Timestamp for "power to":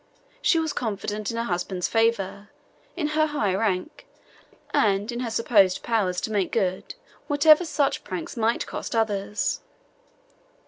5.83-6.31